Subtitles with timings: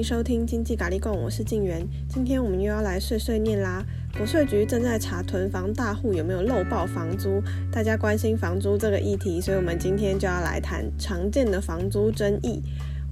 [0.00, 1.86] 迎收听经济咖喱贡，我是静媛。
[2.08, 3.84] 今天我们又要来碎碎念啦。
[4.16, 7.38] 国税局正在查囤房大户有没有漏报房租，
[7.70, 12.62] 大家关心房租这个议题，所以我们今天就要来谈常见的房租争议。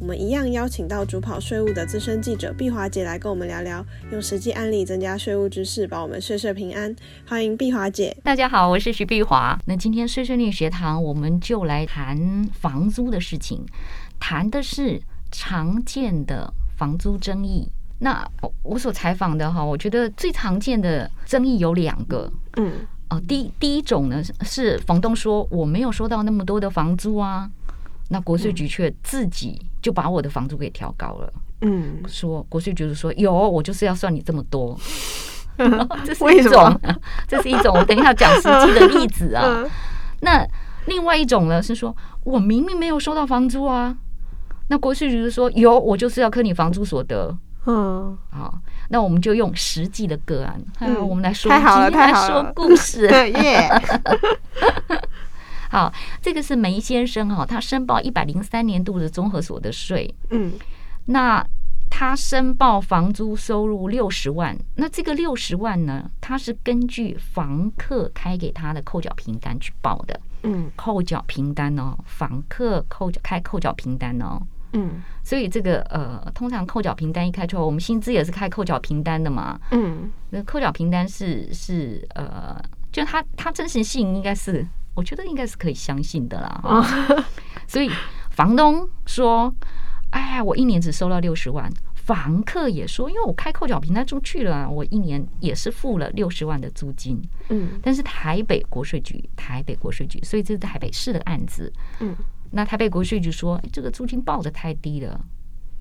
[0.01, 6.97] 我们一样邀请到主跑税务的资深记者碧华姐来跟我们聊聊，用实际案例增加税务知识，保我们税税平安。
[7.27, 8.17] 欢迎碧华姐。
[8.25, 9.61] 大家好，我是徐碧华。
[9.67, 13.67] 那今天碎碎念学堂，我们就来谈房租的事情，
[14.19, 17.69] 谈的是常见的房租争议。
[17.99, 18.27] 那
[18.63, 22.31] 我所采访的哈，我觉得最常见的争议有两个。
[22.57, 22.73] 嗯，
[23.11, 27.51] 哦，第第一种呢是房东说我没有收到那么多的房租啊。
[28.11, 31.33] 那国税局却自己就把我的房租给调高了。
[31.63, 34.79] 嗯，说国税局就说有，我就是要算你这么多。
[36.07, 36.81] 这是一种，
[37.27, 37.75] 这是一种。
[37.77, 39.65] 我等一下讲实际的例子啊。
[40.23, 40.47] 那
[40.87, 43.97] 另外一种呢是说，我明明没有收到房租啊。
[44.69, 47.37] 那国税局是说有，我就是要扣你房租所得。
[47.67, 50.59] 嗯，好，那我们就用实际的个案，
[51.07, 53.07] 我们来说，太好了，太好了，说故 事。
[53.09, 53.69] 耶。
[55.71, 60.15] 好，这个是梅先生哈，他申报一百零三年度的综合所得税。
[60.31, 60.53] 嗯，
[61.05, 61.47] 那
[61.91, 70.19] 他申报房租收入六十万，那这个六十万呢，他是根据房客开给他的扣缴凭单去报的。
[70.45, 74.41] 嗯，扣缴凭单哦，房客扣缴开扣缴凭单哦。
[74.73, 79.59] 嗯，所以这个呃，通常扣缴凭单一开出来，我们薪资也是开扣缴凭单的嘛。
[79.71, 82.61] 嗯，那扣缴凭单是是呃，
[82.93, 84.67] 就他他真实性应该是。
[84.95, 86.85] 我觉得应该是可以相信的啦，
[87.69, 87.89] 所以
[88.31, 89.55] 房东说
[90.11, 101.73] ：“哎呀，我一年只收到六十万。”房客也说：“因为我开扣缴凭单出去了，我一年也是付了六十万的租金。”嗯，但是台北国税局，台北国税局，所以这是台北市的案子。
[102.01, 102.17] 嗯，
[102.51, 105.21] 那台北国税局说：“这个租金报的太低了，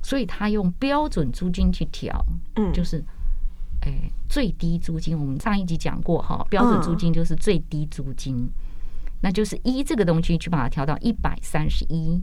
[0.01, 3.03] 所以他用标准租金去调。”嗯，就是
[3.81, 5.17] 哎，最低租金。
[5.17, 8.49] 我们上一集讲过哈，标准租金就是最低租金。
[9.21, 12.21] 那就是一这个东西去把它调到一百三十一，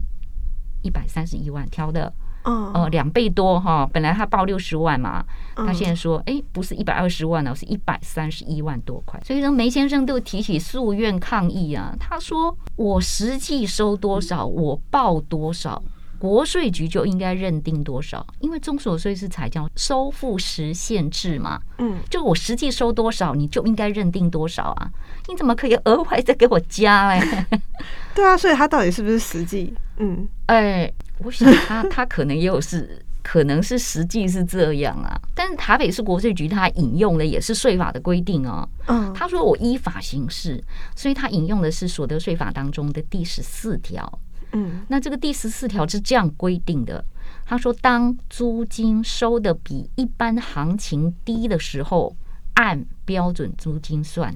[0.81, 2.13] 一百三十一万调的，
[2.45, 3.89] 呃，两倍多哈。
[3.91, 5.25] 本来他报六十万嘛，
[5.55, 9.19] 他现在说，哎，不是一百二十万了，是一百三十一万多块。
[9.25, 11.95] 所以说梅先生都提起诉愿抗议啊。
[11.99, 15.81] 他说，我实际收多少，我报多少。
[16.17, 21.59] 国税局就应该认定多少，因为中所税是才叫收付实限制嘛。
[21.77, 24.89] 嗯，就我实际收多少，你就应该认定多少啊？
[25.27, 27.45] 你怎么可以额外再给我加嘞？
[28.15, 29.73] 对啊，所以他到底是不是实际？
[29.97, 35.19] 嗯，哎，我想他他可能也有是， 可能是实际是这样啊。
[35.33, 38.67] 但是台北市国税局他引用的也是税法的规定哦。
[38.87, 40.63] 嗯，他说我依法行事，
[40.95, 44.19] 所以他引用的是所得税法当中的第十四条。
[44.51, 47.03] 嗯，那这个第十四条是这样规定的。
[47.45, 52.15] 他说，当租金收的比一般行情低的时候，
[52.55, 54.35] 按标准租金算。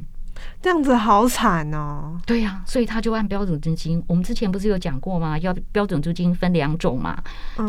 [0.62, 2.20] 这样子好惨哦。
[2.26, 4.04] 对呀，所以他就按标准租金。
[4.08, 5.38] 我们之前不是有讲过吗？
[5.40, 7.22] 要标准租金分两种嘛，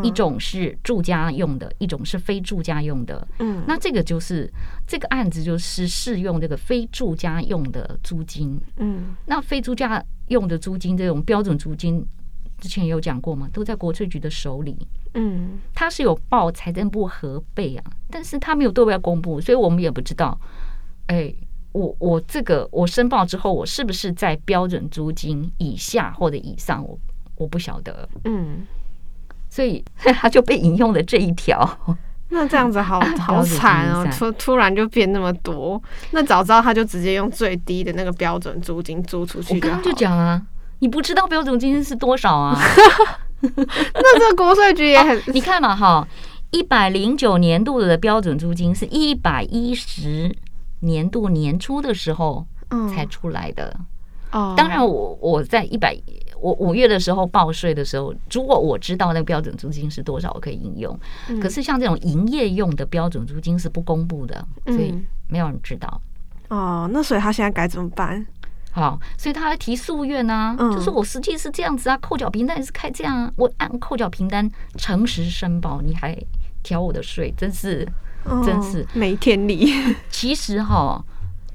[0.03, 3.27] 一种是住家用的，一种是非住家用的。
[3.39, 4.53] 嗯，那这个就是
[4.87, 8.61] 这个案子就是适用这个非住家用的租金。
[8.77, 12.05] 嗯，那非住家用的租金这种标准租金。
[12.59, 13.49] 之前有讲过吗？
[13.55, 14.77] 都在国税局的手里。
[15.15, 20.39] 嗯，他是有报财政部核备啊，但是他没有对外公布，所以我们也不知道。
[21.07, 21.35] 哎，
[21.73, 26.85] 我我这个我申报之后，我是不是在标准租金以下或者以上？
[26.87, 26.99] 我
[27.37, 28.09] 我不晓得。
[28.25, 28.67] 嗯，
[29.49, 31.69] 所以他就被引用了这一条。
[32.33, 34.07] 那这样子好好惨哦！
[34.17, 35.83] 突突然就变那么多，
[36.13, 39.55] 那早知道他就直接用最低的那个标准租金租出去。
[39.55, 40.41] 我刚刚就讲啊。
[40.79, 42.59] 你不知道标准租金是多少啊？
[43.43, 45.23] 那这个国税局也很、哦……
[45.27, 46.07] 你看嘛，哈，
[46.53, 50.35] 一百零九年度的标准租金是一百一十
[50.81, 52.47] 年度年初的时候
[52.95, 53.75] 才出来的。
[54.33, 55.97] 哦，当然我，我我在一百
[56.41, 60.99] 我五月的时候报税的时候，如果我知道那个标准租金是多少，我可以应用。
[61.43, 64.95] 可是像这种营业用的标准租金是不公布的，所以
[65.29, 66.01] 没有人知道。
[66.49, 68.25] 哦，那所以他现在该怎么办？
[68.73, 76.17] 好，所以他还提诉愿呢，就是我实际是这样子啊，扣缴凭单也是开这样啊，我按扣缴凭单诚实申报，你还
[76.63, 77.85] 调我的税，真是，
[78.45, 79.73] 真是没天理。
[80.11, 81.05] 其实哈，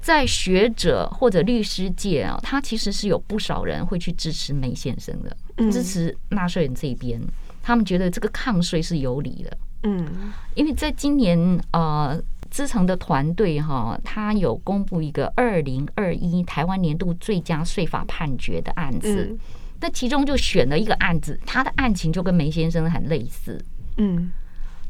[0.00, 5.36] 在学者或者律师界啊，他其实是有不少人会去支持梅先生的，
[5.70, 7.20] 支持纳税人这边，
[7.62, 9.58] 他们觉得这个抗税是有理的。
[9.82, 12.20] 嗯，因为在今年呃。
[12.48, 19.36] 资诚的团队哈，他有公布一个二零二一台湾年度最佳税法判决的案子，
[19.80, 23.60] 那其中就选了一个案子，他的案情就跟梅先生很类似。
[23.96, 24.30] 嗯，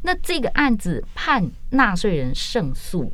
[0.01, 3.11] 那这个案子判纳税人胜诉，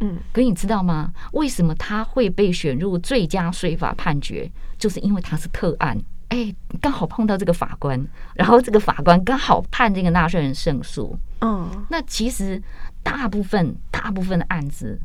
[0.00, 1.12] 嗯，可你知道吗？
[1.32, 4.50] 为什么他会被选入最佳税法判决？
[4.78, 8.02] 就是因为他是特案，哎，刚好碰到这个法官，
[8.34, 11.18] 然后这个法官刚好判这个纳税人胜诉。
[11.40, 12.62] 嗯，那其实
[13.02, 14.98] 大部分大部分的案子，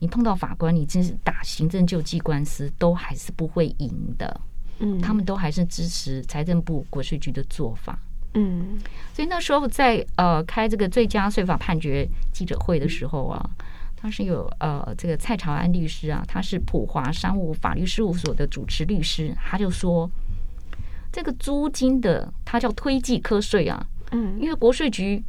[0.00, 4.40] 你碰到法官，你真是打行政救济官司都还是不会赢的。
[4.80, 7.98] 嗯，他们都还是支持财政部国税局的做法。
[8.34, 8.78] 嗯，
[9.14, 13.50] 所以那时候在呃开这个最佳税法判决记者会的时候啊，
[13.96, 20.10] 他是有呃这个蔡朝安律师啊，他是普华商务法律事务所的主持律师，他就说
[21.10, 25.22] 这个租金的他叫推计科税啊，嗯，因为国税局。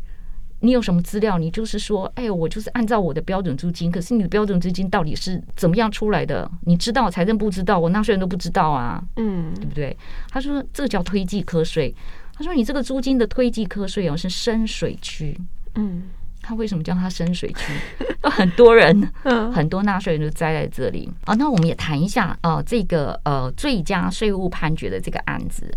[0.61, 1.37] 你有什么资料？
[1.37, 3.89] 你就是说，哎，我就是按照我的标准租金。
[3.89, 6.51] 可是你的标准租金到底是怎么样出来的？
[6.65, 9.95] 你知道，财政部知道，我纳税人都不知道啊，嗯，对不对？
[10.29, 11.95] 他说这个叫推计科税。
[12.39, 15.37] 他说你这个租金的推计课税哦是深水区，
[15.75, 16.03] 嗯，
[16.41, 17.73] 他为什么叫它深水区？
[18.23, 19.11] 很多人，
[19.53, 21.33] 很多纳税人都栽在这里啊。
[21.33, 25.69] 那我们也谈一下啊，这个呃最佳税务判决的这个案子。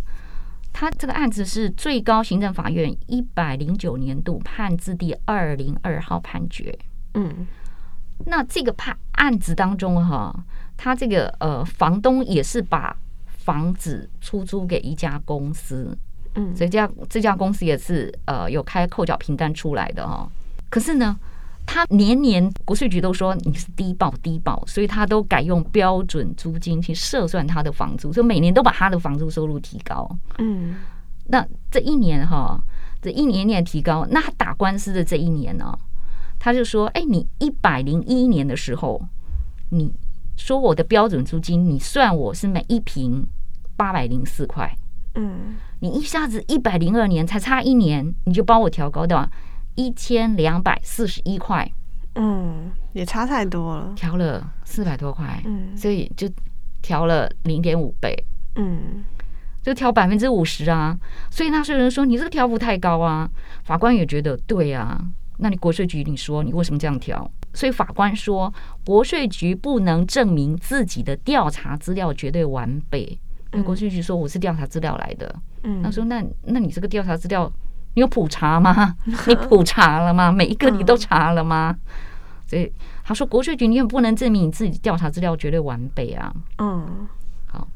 [0.72, 6.72] 他这个案子是最高行政法院一百零九年度判字第二零二号判决。
[7.14, 7.44] 嗯，
[8.24, 10.32] 那这个判案子当中哈，
[10.76, 15.98] 他这个呃房东也是把房子出租给一家公司。
[16.34, 20.28] 嗯，所以这家这家公司也是呃有开扣缴凭单出来的哈。
[20.68, 21.16] 可是呢。
[21.64, 30.10] 他年年国税局都说你是低报低报，所以他都改用标准租金去测算他的房租，所以每年都把他的房租收入提高。
[30.38, 30.74] 嗯，
[31.28, 32.60] 那这一年哈，
[33.00, 35.72] 这一年年提高，那他打官司的这一年呢，
[36.36, 39.00] 他就说：哎，你一百零一年的时候，
[39.70, 39.92] 你
[40.36, 43.24] 说我的标准租金，你算我是每一平
[43.76, 44.76] 八百零四块。
[45.14, 49.28] 嗯，你一下子一百零二年才差一年，你就帮我调高到。
[49.74, 51.66] 一千两百四十一块，
[52.16, 56.28] 嗯，也差太多了，调了四百多块，嗯，所以就
[56.82, 58.14] 调了零点五倍，
[58.56, 59.02] 嗯，
[59.62, 60.94] 就调百分之五十啊，
[61.30, 63.26] 所以纳税人说你这个调幅太高啊，
[63.64, 65.02] 法官也觉得对啊，
[65.38, 67.30] 那你国税局你说你为什么这样调？
[67.54, 68.52] 所以法官说
[68.84, 73.18] 国税局不能证明自己的调查资料绝对完备，
[73.60, 75.34] 国税局说我是调查资料来的，
[75.64, 77.52] 嗯，他说那那你这个调查资料。
[77.94, 78.96] 你有普查吗？
[79.04, 80.32] 你普查了吗？
[80.32, 81.76] 每一个你都查了吗？
[82.46, 82.72] 所以
[83.04, 86.32] 他说国税局你也不能证明你自己调查资料绝对完备啊。
[86.56, 87.06] 嗯，
[87.44, 87.68] 好，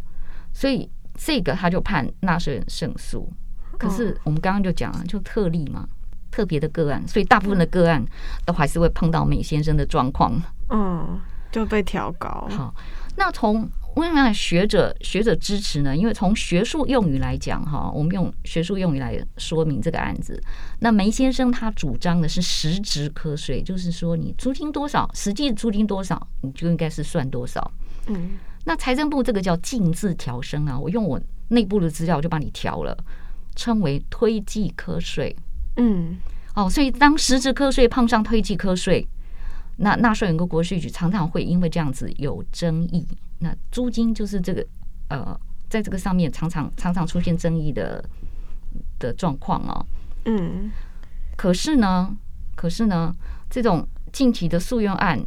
[0.55, 3.31] 所以这个他就判纳税人胜诉。
[3.77, 5.87] 可是我们刚刚就讲了，就特例嘛，
[6.31, 8.03] 特别的个案，所以大部分的个案
[8.47, 10.33] 都还是会碰到美先生的状况。
[10.71, 11.21] 嗯，
[11.53, 12.49] 就被调高。
[12.49, 12.75] 好，
[13.17, 13.69] 那从。
[13.97, 15.97] 为什么学者学者支持呢？
[15.97, 20.39] 因为从学术用语来讲，哈，我们用学术用语来说明这个案子。
[20.81, 27.73] 那梅先生他主张的是实质课税，就是说你租金多少，实际租金多少，你就应该是算多少。
[28.09, 28.33] 嗯，
[28.65, 31.19] 那财政部这个叫进字调升啊，我用我
[31.49, 32.95] 内部的资料就帮你调了，
[33.55, 35.35] 称为推计课税。
[35.77, 36.19] 嗯，
[36.55, 39.09] 哦，所以当实质课税碰上推计课税，
[39.77, 43.07] 那纳税人跟国税局常常会因为这样子有争议。
[43.39, 44.67] 那租金就是这个
[45.09, 48.03] 呃，在这个上面常常常常出现争议的
[48.99, 49.87] 的状况哦。
[50.25, 50.71] 嗯，
[51.37, 52.17] 可是呢，
[52.55, 53.15] 可是呢，
[53.51, 55.23] 这种近期的诉愿案，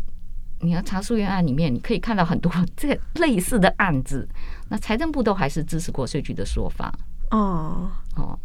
[0.62, 4.28] 你要查诉愿案里面，你可以看到很多 这个类似的案子。
[4.70, 6.94] 那财政部都还是支持国税局的说法。
[7.32, 8.38] 哦哦，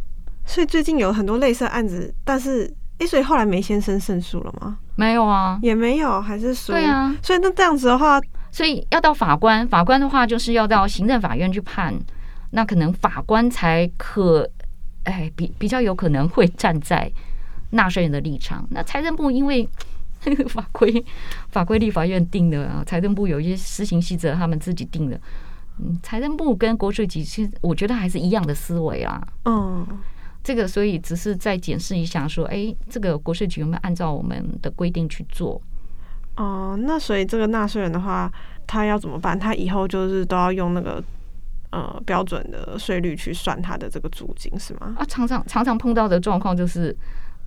[0.45, 4.79] 所以最近有很多类似的案子，但是诶，所以后来梅先生胜诉了吗？
[4.97, 7.15] 没有啊，也没有，还是说对啊。
[7.23, 8.21] 所以那这样子的话。
[8.53, 11.93] 所以要到法官，法官的话就是要到行政法院去判，
[12.51, 14.49] 那可能法官才可，
[15.03, 17.11] 哎，比比较有可能会站在
[17.71, 18.65] 纳税人的立场。
[18.71, 19.69] 那财政部因为
[20.49, 21.05] 法规
[21.51, 25.21] 法规立法院定的啊，财政部有一些施行细则，他们自己定的。
[25.81, 29.21] 嗯，财政部跟国税局其实我觉得还是一样的思维啦。
[29.47, 29.85] 嗯，
[30.45, 35.61] 这个所以只是再检视一下，说，哎，这个国税局有没有按照我们的规定去做？
[36.37, 38.31] 哦，那所以这个纳税人的话，
[38.67, 39.39] 他要怎么办？
[39.39, 41.03] 他以后就是都要用那个
[41.71, 44.95] 呃标准的税率去算他的这个租金，是吗？
[44.99, 46.95] 啊，常常常常碰到的状况就是，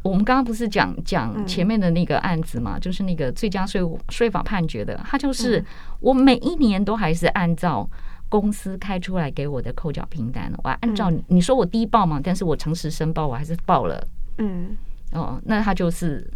[0.01, 5.63] 我们刚刚不是讲讲前面的那个案子嘛，嗯、就是那个最佳税务税法判决的，他就是
[6.00, 7.88] 我每一年都还是按照
[8.29, 14.07] 公司开出来给我的扣缴凭单，我按照你，你说我低报嘛，但是我诚实申报，我还是报了。
[14.38, 14.75] 嗯，
[15.12, 16.29] 哦，那他就是。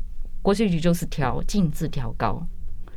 [0.44, 2.44] 国税局就是调径自调高，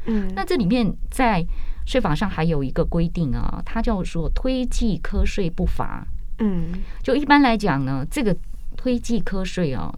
[0.07, 1.45] 嗯，那这里面在
[1.85, 6.07] 税法上还有一个规定啊，它叫做推计科税不罚，
[6.39, 6.73] 嗯，
[7.03, 8.35] 就一般来讲呢，这个
[8.79, 9.95] 推计科税啊，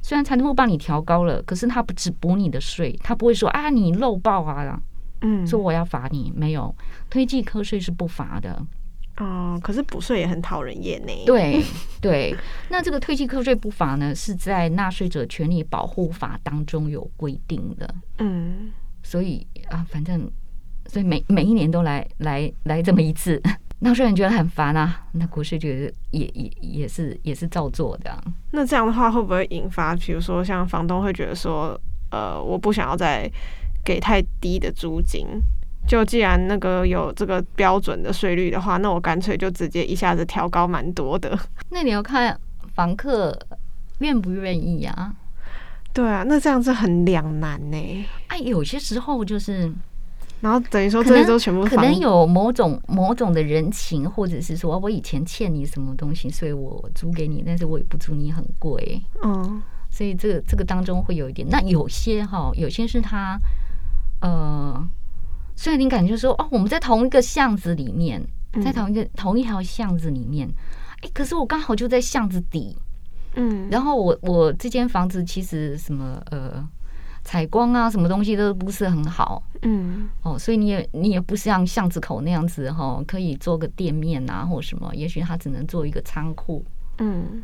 [0.00, 4.80] 虽然财政部帮你调高了，可是他不只补你的税，他不会说啊你漏报啊，
[5.20, 6.74] 嗯，说我要罚你，没有
[7.10, 8.60] 推计课税是不罚的。
[9.18, 11.12] 哦，可是补税也很讨人厌呢。
[11.24, 11.62] 对
[12.02, 12.36] 对，
[12.68, 17.94] 那这个推计课税不罚呢，是在纳税者权利保护法当中有规定的。
[18.18, 18.70] 嗯，
[19.02, 20.30] 所以啊，反正
[20.86, 23.42] 所以每每一年都来来来这么一次，
[23.80, 28.22] 纳税人觉得很烦啊，那国税局也也也是也是照做的。
[28.50, 31.80] 那这样的话会不会引发，比如说像房东会觉得说，
[32.10, 33.30] 呃，我不想要再
[33.86, 35.24] 给太低的租金？
[35.86, 41.38] 就既然那个有这个标准的税率的话，那我干脆就直接一下子调高蛮多的。
[41.70, 42.36] 那你要看
[42.74, 43.38] 房客
[44.00, 45.14] 愿不愿意啊？
[45.92, 48.04] 对啊，那这样子很两难呢。
[48.26, 49.72] 哎，有些时候就是，
[50.40, 59.00] 然后等于说这一周全部可能有某种某种的人情，或者是说我以前欠你什么东西，所以我租给你，但是我也不租你很贵。
[59.22, 61.46] 嗯，所以这个这个当中会有一点。
[61.48, 63.38] 那有些哈，有些是他
[64.20, 64.88] 呃。
[65.58, 68.22] 所以你感觉说哦，我们在同一个巷子里面，
[68.62, 70.46] 在同一个同一条巷子里面，
[71.00, 72.76] 哎，可是我刚好就在巷子底，
[73.36, 76.62] 嗯，然后我我这间房子其实什么呃
[77.24, 86.62] 采光啊，什么东西都不是很好，嗯，哦，所以你也你也不像巷子口那样子哈，可以做个店面啊或什么，也许他只能做一个仓库，
[86.98, 87.42] 嗯，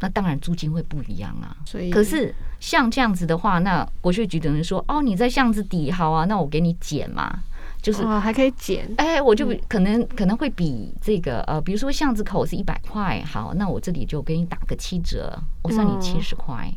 [0.00, 7.42] 那当然租金会不一样啊，所以可是像这样子的话，那国税局等于说哦，你在巷子底好啊，那我给你减嘛。
[7.82, 16.70] 就是还可以减，哎，我就可能可能会比这个呃，比如说巷子口是一百块，好，那我这里就给你打个七折，我算你七十块。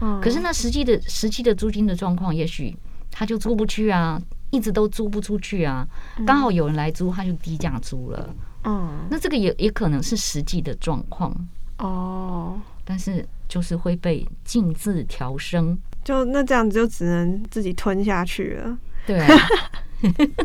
[0.00, 2.74] 嗯，可是那实际的实际的租金的状况，也许
[3.10, 5.86] 他就租不去啊，一直都租不出去啊，
[6.26, 8.34] 刚好有人来租，他就低价租了。
[8.64, 11.30] 嗯，那这个也也可能是实际的状况
[11.78, 18.78] 哦，但是就是会被禁自调升，就那这样子就只能自己吞下去了。
[19.06, 19.26] 对。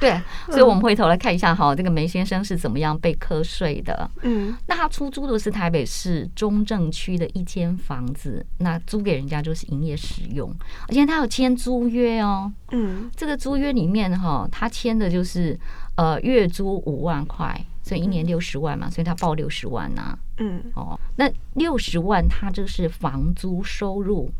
[0.00, 4.10] 对，所以我们回头来看一下哈，这个梅先生是怎么样被瞌睡的？
[4.22, 10.54] 嗯，那他出租的是台北市中正区的一间房子，那租给人家就是营业使用，
[10.88, 12.50] 而且他有签租约哦。
[12.70, 15.58] 嗯，这个租约里面哈，他签的就是
[15.96, 20.18] 呃月租五万块，所以一年六十万嘛，所以他报六十万呐。
[20.36, 24.30] 嗯，哦，那六十万他就是房租收入，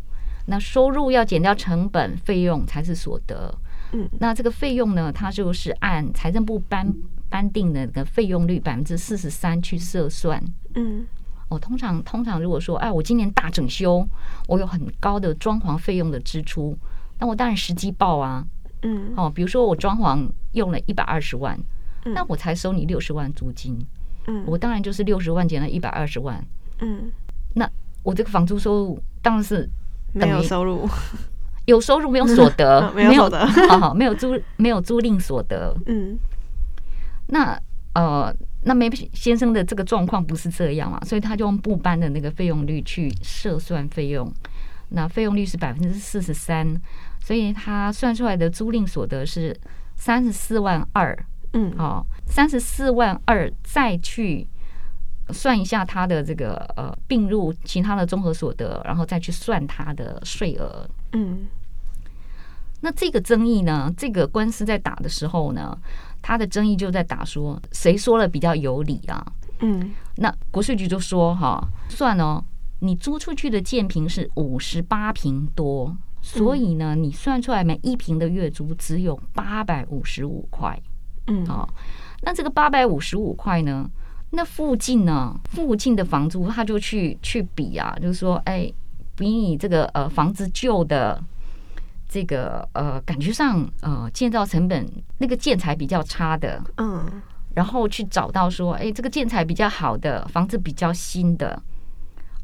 [0.45, 3.55] 那收入要减掉成本费用才是所得。
[3.93, 6.93] 嗯，那这个费用呢，它就是按财政部颁
[7.31, 10.39] 颁定的那个费用率百分之四十三去设算。
[10.75, 11.07] 嗯，
[11.49, 14.07] 哦，通常通常如果说，哎，我今年大整修，
[14.47, 16.77] 我有很高的装潢费用的支出，
[17.19, 18.45] 那我当然实际报啊。
[18.83, 21.59] 嗯，哦，比如说我装潢用了一百二十万，
[22.15, 23.79] 那我才收你六十万租金。
[24.27, 26.45] 嗯，我当然就是六十万减了一百二十万。
[26.81, 27.11] 嗯，
[27.55, 27.69] 那
[28.03, 29.69] 我这个房租收入当然是
[30.13, 30.89] 没有收入。
[31.67, 33.29] 有收入没有所得，没有
[33.69, 35.77] 好好没有租没有租赁所得。
[35.85, 36.19] 嗯，
[37.27, 37.61] 那
[37.95, 44.33] 呃，那梅先生的这个状况不是这样嘛，所以他就用不搬的那个费用率去设算费用，
[44.89, 46.75] 那费用率是百分之四十三，
[47.21, 49.55] 所以他算出来的租赁所得是
[49.95, 51.15] 三十四万二。
[51.53, 54.47] 嗯，好，三十四万二再去
[55.31, 60.89] 算一下他的这个呃并入其他的综合所得，然后再去算他的税额。
[61.13, 61.47] 嗯。
[62.81, 63.93] 那这个争议呢？
[63.97, 65.77] 这个官司在打的时候呢，
[66.23, 69.33] 他的争议就在打说谁说了比较有理啊？
[69.59, 72.41] 嗯，那国税局就说哈，算哦，
[72.79, 80.81] 你租出去的建平是五十八平多，所以呢，你算出来每一平的月租只有八百五十五块。
[81.29, 81.69] 嗯，好，
[82.23, 83.89] 那这个八百五十五块呢，
[84.31, 88.71] 那附近呢，附近的房租他就去去比啊，就是说，哎，
[89.15, 91.23] 比你这个呃房子旧的。
[92.11, 97.05] 这个呃，感觉上呃，建造成本那个建材比较差的，嗯，
[97.55, 101.63] 然后去找到说，哎，这个建材比较好的房子比较新的，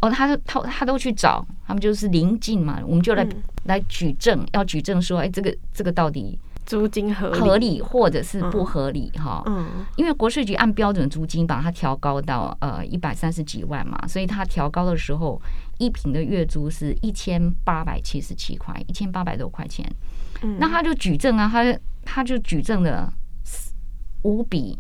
[0.02, 9.42] 哦，他他他都去找，他们就是临近嘛，我们就来、嗯、来举证，要举证说，哎，这个这个到底租金合合理或者是不合理哈？
[9.46, 15.40] 嗯，因为国税局按标准租金把它调高到呃一百三十几万嘛，所以它调高的时候。
[15.78, 19.84] 一平的月租是一千八百七十七块，一千八百多块钱。
[20.42, 23.12] 嗯，那他就举证啊，他他就举证了
[24.22, 24.78] 五笔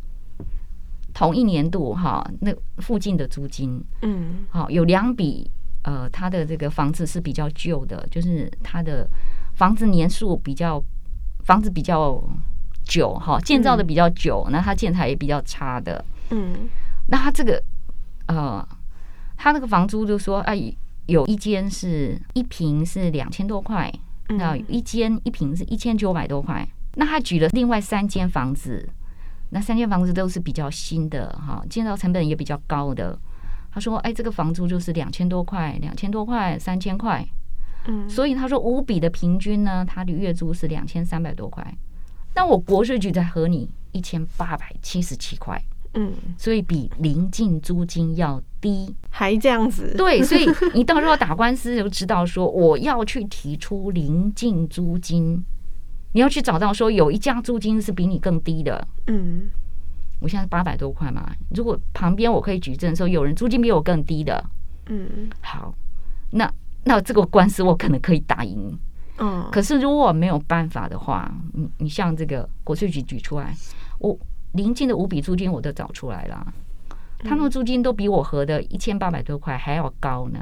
[1.12, 5.50] 同一年度哈，那附近的租金，嗯，好，有两笔
[5.82, 9.04] 呃，他的这个房子是比较旧的，就是他的
[9.56, 10.80] 房子年数比较
[11.44, 12.22] 房子比较
[12.84, 16.68] 久哈，建造的比较久，那他建材也比较差的，嗯，
[17.08, 17.62] 那他这个
[18.26, 18.66] 呃，
[19.36, 20.74] 他那个房租就说哎。
[21.06, 23.92] 有一间是一平是两千多块，
[24.28, 26.66] 那一间一平是一千九百多块。
[26.94, 28.88] 那他举了另外三间房子，
[29.50, 33.18] 那三间房子都是比较新的哈，建造成本也比较高的。
[33.70, 37.22] 他说：“哎，这个房租就是两千多块，两千多块，三千块。
[37.86, 41.64] 嗯，所以他说五笔的平均呢，他的月租是两千三百多块。
[42.34, 45.60] 那我国税局在和你一千八百七十七块。”
[45.96, 49.94] 嗯，所以比临近租金要低，还这样子？
[49.96, 55.40] 对，所以你到时候打官司就知道说，我要去提出临近租金，
[56.12, 58.84] 你要去找到说有一家租金是比你更低的。
[59.06, 59.42] 嗯，
[60.18, 64.44] 我现在八百多块嘛，如果旁边我可以举证说有人租金比我更低的，
[64.86, 65.72] 嗯，好，
[66.32, 66.52] 那
[66.84, 68.78] 那这个官司我可能可以打赢。
[69.18, 73.54] 嗯，可是如果我没有办法的话，你你像这个国税局举出来，
[73.98, 74.18] 我。
[74.54, 76.46] 临近的五笔租金我都找出来了，
[77.24, 80.38] 他们的租金都比我合的一千八百多块还要高呢，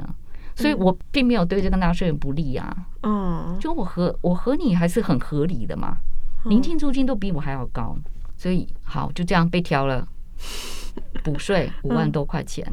[0.53, 2.71] 所以我并没有对这个纳税人不利啊。
[3.01, 5.97] 嗯，就我和我和你还是很合理的嘛，
[6.45, 7.97] 临近租金都比我还要高，
[8.37, 10.07] 所以好就这样被挑了，
[11.23, 12.71] 补税 五万多块钱。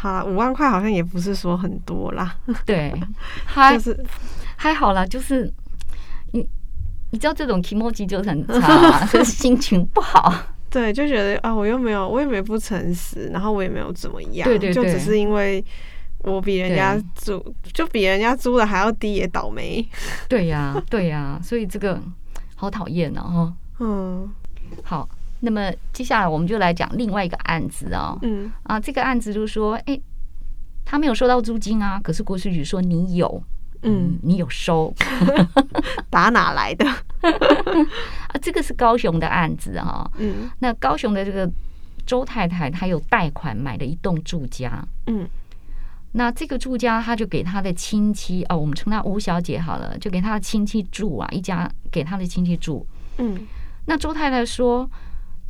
[0.00, 2.34] 好，五万块好像也不是说很多啦。
[2.64, 2.92] 对，
[3.44, 3.78] 还
[4.56, 5.52] 还好啦，就是
[6.32, 6.48] 你。
[7.12, 10.32] 你知道这种 kimochi 就很差， 就是心情不好。
[10.70, 15.64] 对，就觉得啊，我又没有，我也没不诚实，然后我也没有怎么样，对对对，就只是因为
[16.18, 19.84] 我比人家租，就比人家租的还要低，也倒霉。
[20.28, 22.00] 对呀、啊，对呀、啊，所以这个
[22.54, 23.52] 好讨厌哦。
[23.80, 24.30] 嗯，
[24.84, 25.08] 好，
[25.40, 28.18] 那么接下来我们就来讲另外一个案子哦。
[28.22, 30.00] 嗯啊，这个案子就是说，哎，
[30.84, 33.42] 他没有收到租金啊，可是国税局说你有。
[33.82, 34.92] 嗯，你有收？
[36.10, 36.84] 打哪来的？
[38.28, 40.10] 啊，这个是高雄的案子哈。
[40.18, 41.50] 嗯，那高雄的这个
[42.04, 44.86] 周太太，她有贷款买了一栋住家。
[45.06, 45.26] 嗯，
[46.12, 52.86] 那这个住家，她就给她的亲戚哦，我们称她吴小姐好了，就给她的亲戚住啊，一家给她的亲戚住。
[53.16, 53.46] 嗯，
[53.86, 54.86] 那周太太说，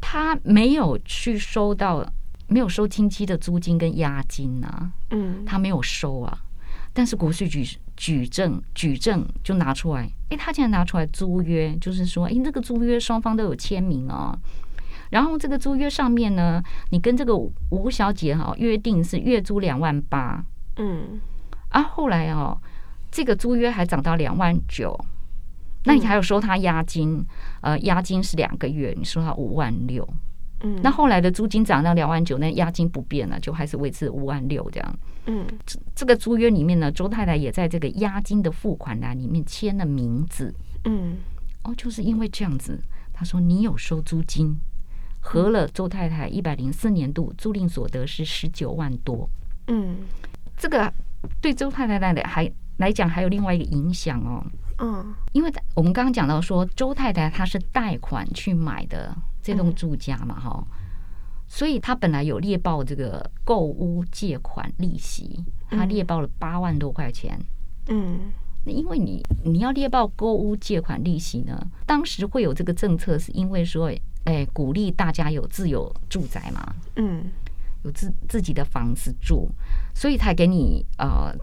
[0.00, 2.04] 她没有去收到，
[2.48, 4.90] 没有收亲戚的租金跟押金啊。
[5.10, 6.38] 嗯，他没有收啊。
[6.92, 7.64] 但是国税局
[7.96, 14.36] 举证举证就拿出来，哎，他竟然拿出来租约，就是说，哎，那个租约双方都有签名哦。
[15.10, 20.44] 然后这个租约上面呢，你跟这个吴小姐哈约定是月租两万八，
[20.76, 21.20] 嗯，
[21.68, 22.56] 啊，后来哦，
[23.10, 24.98] 这个租约还涨到两万九，
[25.84, 27.24] 那你还有收他押金，
[27.62, 30.06] 呃，押金是两个月，你收他五万六。
[30.62, 34.98] 嗯，那后来的租金涨到两万九，那押金不变了，就还是维持五万六这样。
[35.24, 40.54] 嗯，这这个租约里面呢，周太太也在这个押金的付款栏里面签了名字。
[40.84, 41.16] 嗯，
[41.62, 42.78] 哦，就是因为这样子，
[43.12, 44.54] 他说你有收租金，
[45.20, 49.26] 合了周太太一百零四年度租赁所得是十九万多。
[49.68, 49.96] 嗯，
[50.58, 50.92] 这个
[51.40, 54.44] 对周太太来的还来讲还有另外一个影响哦。
[54.80, 59.16] 嗯，因为我们刚刚讲到说，周太太她是贷款去买的。
[59.42, 60.62] 这栋住家嘛，哈，
[61.48, 67.40] 所以她本来有列报这个购屋借款利息，她列报了八万多块钱。
[67.88, 68.30] 嗯，
[68.66, 73.90] 那因为你你要列报购屋借款利息呢，当时会有这个政策，是因为说，
[74.24, 77.24] 哎，鼓励大家有自有住宅嘛，嗯，
[77.84, 79.48] 有自自己的房子住，
[79.94, 81.34] 所以才给你呃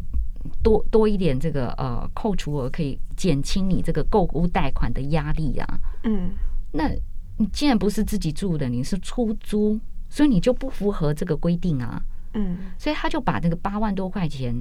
[0.64, 5.80] 多多一点这个呃扣除额，可以减轻你这个购物贷款的压力啊。
[6.04, 6.32] 嗯，
[6.72, 6.90] 那。
[7.40, 12.02] 你既然不是自己住的，你是出租，所以你就不符合这个规定啊。
[12.34, 14.60] 嗯，所以他就把那个八万多块钱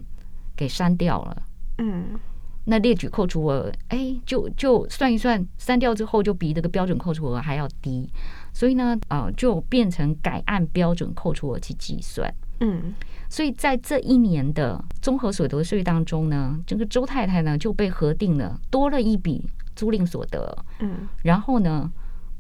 [0.55, 1.43] 给删掉了。
[1.79, 2.21] 嗯，
[2.69, 8.11] 那列举扣除额，哎，就就算一算，删掉之后就比这个标准扣除额还要低，
[8.53, 12.33] 所以呢，啊，就变成改按标准扣除额去计算。
[12.59, 12.93] 嗯，
[13.29, 20.65] 所以在这一年的综合所得税当中呢，这个周太太呢就被核定了多了一笔租赁所得。
[20.81, 21.89] 嗯，然后呢，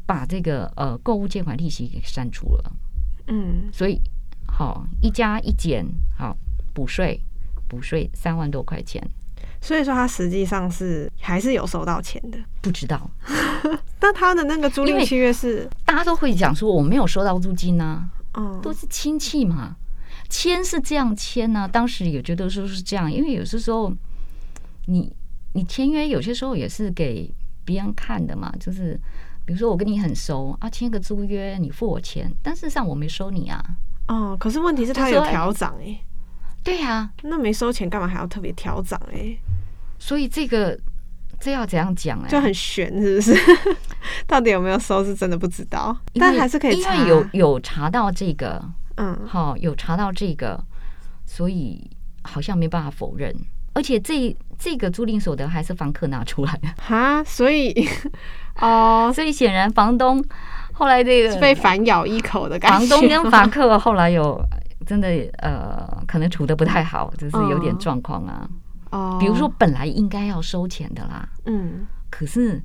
[0.06, 2.72] 把这个呃购物借款利息给删除了，
[3.28, 4.00] 嗯，所以
[4.48, 5.86] 好一加一减，
[6.18, 6.36] 好
[6.74, 7.20] 补税
[7.68, 9.06] 补税三万多块钱，
[9.66, 13.10] 所以说他实际上是还是有收到钱的，不知道。
[14.00, 19.74] 那他的那个租赁契约是大家都会讲说我没有收到租金呢、啊，嗯，都是亲戚嘛，
[20.28, 23.92] 签是这样签呢、啊，当时也觉得说是这样，因为有些时候
[24.86, 25.12] 你
[25.54, 27.28] 你签约有些时候也是给
[27.64, 28.98] 别人看的嘛，就是。
[29.44, 33.64] 比如说我跟你很熟啊，签个租约，你付我钱，但事实上我没收你啊。
[34.08, 35.96] 哦，可是问题是他有调涨哎。
[36.64, 39.38] 对呀、啊，那没收钱干嘛还要特别调涨哎？
[39.98, 40.78] 所以这个
[41.40, 42.28] 这要怎样讲哎？
[42.28, 43.34] 就很悬是不是？
[44.26, 46.94] 到底有没有收是真的不知道，但还是可以查。
[46.94, 48.62] 因为有有查到这个，
[48.96, 50.62] 嗯，好，有查到这个，
[51.24, 51.90] 所以
[52.22, 53.34] 好像没办法否认，
[53.74, 57.88] 而且这这个租赁所得还是房客拿出来的哈，所以
[58.60, 60.24] 哦，所以显然房东
[60.72, 64.40] 后来这个被反咬一口的感觉，房东跟房客后来有
[64.86, 68.48] 真的呃，可能处的不太好，就是有点状况啊。
[68.96, 72.62] 哦，比如说本来应该要收钱的啦，嗯，可是。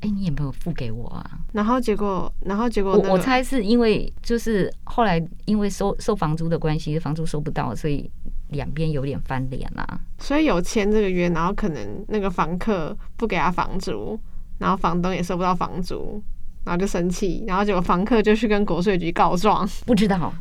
[0.00, 1.28] 哎，你也没有付给我啊？
[1.52, 8.08] 然后结果，然后结果，我我猜是因为就是后来因为收收房租的关系，房租收不到，所以
[8.50, 9.84] 两边有点翻脸啦。
[10.20, 14.16] 所以有签这个约，然后可能那个房客不给他房租，
[14.58, 16.22] 然后房东也收不到房租，
[16.62, 19.68] 然后就生气，然后结果房客就去跟国税局告状。
[19.84, 20.32] 不知道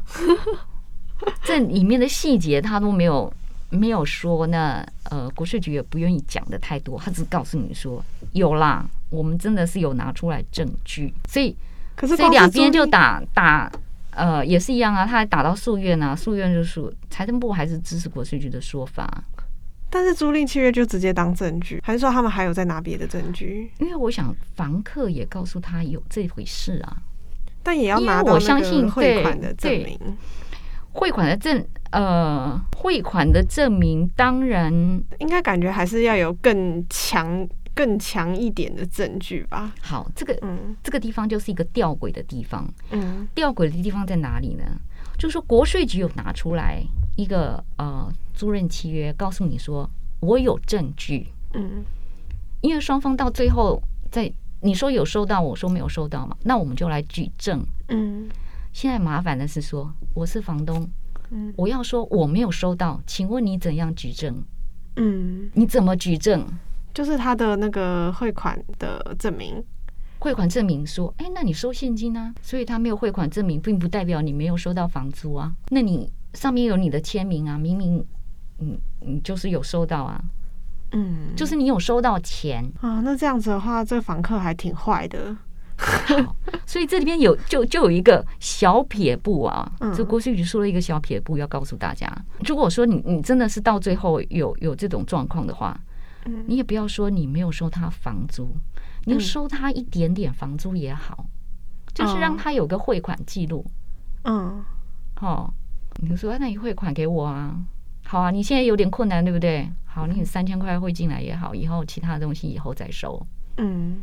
[1.42, 3.34] 这里面的细节他都没有
[3.70, 8.04] 没有说，呢呃国税局也不愿意讲的太多，他只告诉你说
[8.34, 8.86] 有啦。
[9.10, 11.56] 我们真的是有拿出来证据，所以
[11.96, 13.72] 可是这两边就打打，
[14.12, 15.06] 呃，也是一样啊。
[15.06, 19.24] 他还打到诉愿啊，诉愿就是财政部还是支持国税局的说法。
[19.90, 23.72] 但是租赁契约就直接当证据，还是说他们还有在拿别的证据？
[23.80, 26.98] 因为我想房客也告诉他有这回事啊，
[27.64, 29.98] 但也要拿到我相信汇款的证明。
[30.92, 34.72] 汇款的证呃，汇款的证明当然
[35.20, 37.48] 应该感觉还是要有更强。
[37.78, 39.72] 更强一点的证据吧。
[39.84, 42.68] 好，这个嗯，这个地方就是一个吊诡的地方。
[42.90, 44.64] 嗯，吊诡的地方在哪里呢？
[45.16, 46.82] 就是说国税局有拿出来
[47.18, 49.88] 一个呃租赁契约，告诉你说
[50.22, 51.28] 我有证据。
[51.54, 51.86] 嗯，
[52.62, 54.28] 因为双方到最后在
[54.62, 57.64] 你说有收到，我说没有收到嘛，那我们就来举证。
[57.90, 58.28] 嗯，
[58.74, 60.90] 现在麻烦的是说我是房东，
[61.32, 64.44] 嗯，我要说我没有收到，请问你怎样举证？
[64.96, 66.46] 嗯，你怎么举证？
[66.94, 69.64] 就是他的那个汇款的证明，
[70.20, 72.34] 汇款证明说，哎，那你收现金啊？
[72.42, 75.54] 所以他没有汇款证明，并不代表你没有收到房租啊。
[75.70, 78.04] 那你上面有你的签名啊，明明，
[78.60, 80.20] 嗯，你就是有收到啊，
[80.94, 83.02] 嗯，就是你有收到钱啊。
[83.02, 85.38] 那这样子的话，这房客还挺坏的。
[85.78, 86.36] 好，
[86.66, 92.12] 所以这里边有就就有一个小撇步啊，这国税局说了一个小撇步，要告诉大家，
[92.46, 95.80] 如果说你你真的是到最后有有这种状况的话。
[96.46, 98.54] 你也不要说你没有收他房租，
[99.06, 101.26] 你要收他一点点房租也好，
[101.94, 103.66] 就是让他有个汇款记录。
[104.26, 104.62] 嗯，
[105.16, 105.54] 好，
[106.02, 107.56] 你说那你汇款给我啊？
[108.04, 109.72] 好啊，你现在有点困难，对不对？
[109.86, 113.26] 好，你三千块汇进来也好，以后其他东西以后再收。
[113.56, 114.02] 嗯，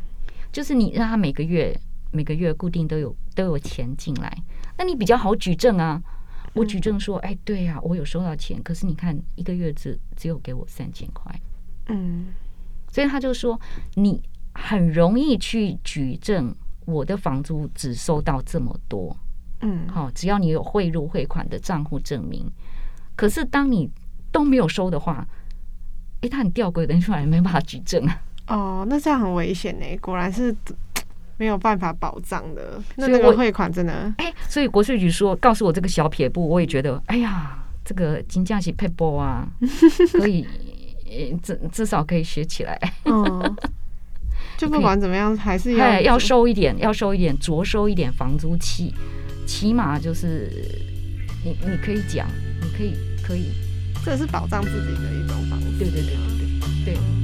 [0.54, 1.76] 就是你让他每个月
[2.12, 4.32] 每个月固定都有都有钱进来，
[4.78, 6.00] 那你比较好举证啊。
[6.52, 11.40] 我举证说，哎，对呀，我有收到钱，可是你看一个月只只有给我三千块。
[11.88, 12.26] 嗯，
[12.88, 13.60] 所以他就说，
[13.94, 19.16] 你很容易去举证我的房租只收到这么多，
[19.62, 22.48] 嗯，好，只要你有汇入汇款的账户证明。
[23.16, 23.90] 可是当你
[24.30, 25.26] 都没有收的话，
[26.20, 28.22] 哎，他很吊诡的出来没办法举证啊。
[28.48, 30.54] 哦，那这样很危险呢，果然是
[31.38, 32.80] 没有办法保障的。
[32.96, 39.48] 那那个汇款真的，哎，所以国税局说告诉我这个小撇步，我也觉得，哎呀，这个金价是配波啊，
[40.12, 40.46] 可以。
[41.44, 42.76] 至至少可以学起来。
[43.04, 43.56] 嗯，
[44.58, 48.92] 就不管怎么样，还是要要收一点，要收一点，着收一点房租起，
[49.46, 50.50] 起码就是
[51.44, 52.26] 你你可以讲，
[52.60, 53.52] 你可以可以，
[54.04, 55.78] 这是保障自己的一种方式。
[55.78, 56.16] 对对对
[56.84, 57.23] 对对。